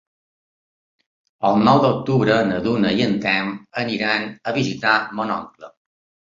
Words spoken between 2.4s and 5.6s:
na Duna i en Telm aniran a visitar mon